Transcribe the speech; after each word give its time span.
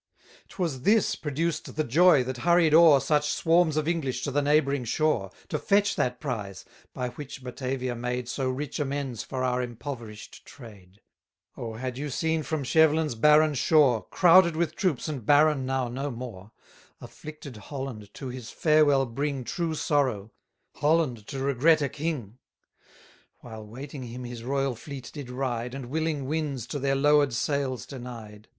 'Twas 0.47 0.81
this 0.81 1.15
produced 1.15 1.75
the 1.75 1.83
joy 1.83 2.23
that 2.23 2.37
hurried 2.37 2.73
o'er 2.73 2.99
Such 2.99 3.29
swarms 3.29 3.77
of 3.77 3.87
English 3.87 4.23
to 4.23 4.31
the 4.31 4.41
neighbouring 4.41 4.83
shore, 4.83 5.29
To 5.49 5.59
fetch 5.59 5.95
that 5.95 6.19
prize, 6.19 6.65
by 6.91 7.09
which 7.09 7.43
Batavia 7.43 7.93
made 7.95 8.27
So 8.27 8.49
rich 8.49 8.79
amends 8.79 9.21
for 9.21 9.43
our 9.43 9.61
impoverish'd 9.61 10.43
trade. 10.43 11.01
Oh! 11.55 11.73
had 11.75 11.99
you 11.99 12.09
seen 12.09 12.41
from 12.41 12.63
Schevelin's 12.63 13.13
barren 13.13 13.53
shore, 13.53 14.07
(Crowded 14.09 14.55
with 14.55 14.75
troops, 14.75 15.07
and 15.07 15.23
barren 15.23 15.67
now 15.67 15.87
no 15.87 16.09
more,) 16.09 16.49
220 16.97 16.97
Afflicted 17.01 17.57
Holland 17.57 18.11
to 18.15 18.29
his 18.29 18.49
farewell 18.49 19.05
bring 19.05 19.43
True 19.43 19.75
sorrow, 19.75 20.31
Holland 20.77 21.27
to 21.27 21.37
regret 21.37 21.83
a 21.83 21.89
king! 21.89 22.39
While 23.41 23.67
waiting 23.67 24.01
him 24.05 24.23
his 24.23 24.43
royal 24.43 24.73
fleet 24.75 25.11
did 25.13 25.29
ride, 25.29 25.75
And 25.75 25.91
willing 25.91 26.25
winds 26.25 26.65
to 26.69 26.79
their 26.79 26.95
lower'd 26.95 27.33
sails 27.33 27.85
denied. 27.85 28.47